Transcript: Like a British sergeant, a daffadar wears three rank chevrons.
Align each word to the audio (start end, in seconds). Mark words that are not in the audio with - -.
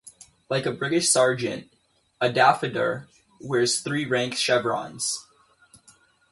Like 0.49 0.65
a 0.65 0.71
British 0.71 1.09
sergeant, 1.11 1.71
a 2.19 2.27
daffadar 2.31 3.05
wears 3.39 3.81
three 3.81 4.03
rank 4.03 4.33
chevrons. 4.35 5.27